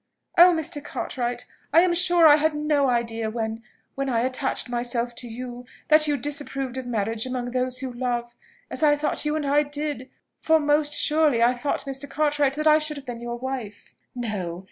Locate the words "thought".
8.95-9.25, 11.53-11.81